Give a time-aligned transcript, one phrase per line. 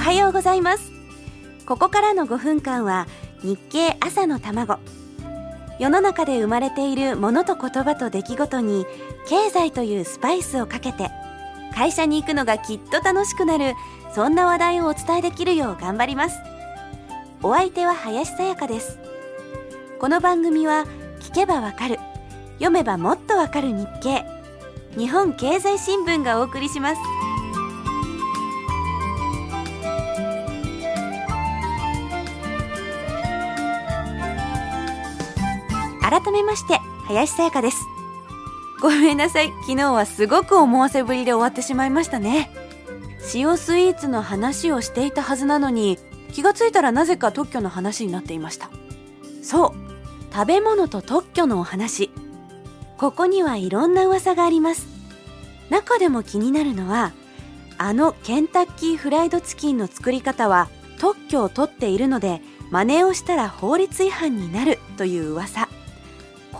[0.00, 0.90] はようございます。
[1.66, 3.06] ここからの5分間は
[3.42, 4.78] 日経朝の卵。
[5.78, 8.86] 世の中で生まれているものと言葉と出来事に
[9.28, 11.10] 経済というスパイスをかけて
[11.74, 13.74] 会社に行くのがきっと楽しくなる
[14.14, 16.38] そんな話題をお伝えできるよう頑張ります。
[17.42, 18.98] お相手は林さやかです。
[20.00, 20.86] この番組は
[21.20, 21.98] 聞けばわかる
[22.54, 24.24] 読めばもっとわかる日経
[24.96, 27.29] 日本経済新聞がお送りします。
[36.10, 37.86] 改めまして林さやかです。
[38.82, 39.52] ごめんなさい。
[39.60, 42.50] 昨日はすごく思わせぶりで終わってしまいましたね。
[43.32, 45.98] 塩スイーツの話をしていたはずなのに
[46.32, 48.70] 気がついたらなぜか特許の話になっていました。
[49.42, 49.72] そう。
[50.32, 52.10] 食べ物と特許のお話。
[52.98, 54.88] ここにはいろんな噂があります。
[55.70, 57.12] 中でも気になるのは
[57.78, 65.69] あのケンタッキーフライドチキンの作り方は特許を取っているので真似をしたら法律違反になるという噂。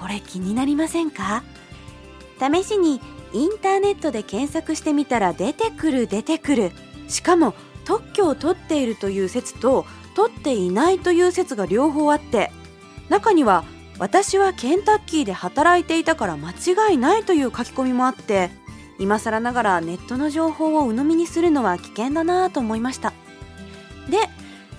[0.00, 1.42] これ気になりませんか？
[2.38, 6.72] 試しにインターネットで検索してみたら出てくる出てくる。
[7.08, 9.84] しかも特許を取っているという説と
[10.14, 12.50] 取っていないという説が両方あって
[13.08, 13.64] 中には
[13.98, 18.50] 私はケンタッキーで働いていたから間違いないという書き込みもあって
[18.98, 23.12] 今更ながらネットの情報を鵜呑みにするのは危険だなと思いました。
[24.08, 24.18] で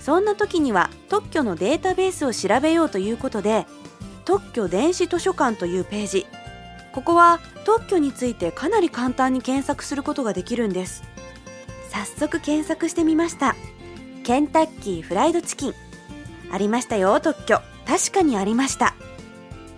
[0.00, 3.66] そんな時には特許のデータベースを調べようということで
[4.24, 6.26] 特許電子図書館というページ。
[6.92, 11.02] ここは特許についてかなり簡単に検索することができるんです。
[11.90, 13.54] 早速検索してみました。
[14.24, 15.74] ケンタッキーフライドチキン。
[16.50, 17.60] ありましたよ特許。
[17.86, 18.94] 確かにありました。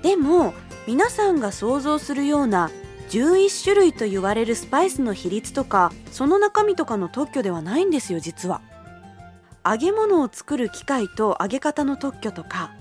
[0.03, 0.55] でも
[0.87, 2.71] 皆さんが想像するような
[3.11, 8.61] 11種類と言われるスパイスの比率とかその中身とかの特許ではないんですよ実は。
[9.67, 12.73] 揚げ物を作る機械と揚げ方の特許とか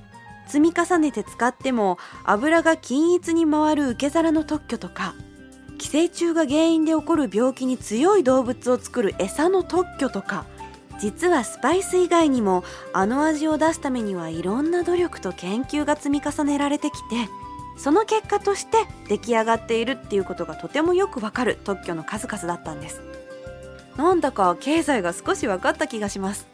[0.47, 5.15] 積み重ねて使っても油が均一に回る受け皿の特許とか
[5.77, 10.45] 寄生虫が原因で起こる病気に強い動物を作る餌の特許とか
[10.99, 17.29] 実はスパイス以外にもあの味を出すためにはいろんな努力と研究が積み重ねられてきて
[17.77, 18.77] その結果として
[19.09, 23.01] 出来上がっているっていうことがとてもよくわかる特許の数々だったんです。
[23.97, 26.47] なんだか経済が少し分かった気がします。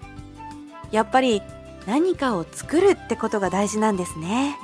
[0.91, 1.41] やっぱり
[1.89, 4.59] 何かを作るってことが大事なんですね。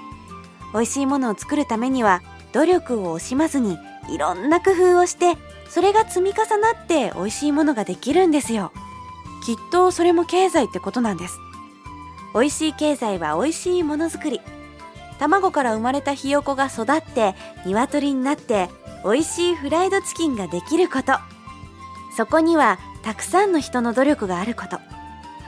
[0.74, 2.22] 美味しいものを作るためには
[2.54, 3.80] 努力を惜しまずに
[4.12, 5.36] いろんな工夫をして
[5.68, 8.72] それが積み重なって美味しいものができるんですよ。
[9.44, 11.40] きっとそれも経済ってことなんです。
[12.36, 14.40] 美味しい経済は美味しいものづくり。
[15.18, 17.34] 卵から生まれたひよこが育って
[17.66, 18.70] 鶏になって
[19.04, 21.14] 美味しいフライドチキンができること。
[22.16, 24.78] そこにはたくさんの人の努力があること。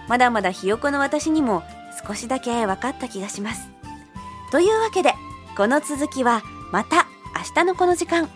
[0.08, 1.64] まだまだひよこの私にも
[2.06, 3.70] 少しだけ分かった気がします。
[4.52, 5.14] というわけで
[5.58, 6.42] この続きは
[6.72, 8.30] また明日のこの時間。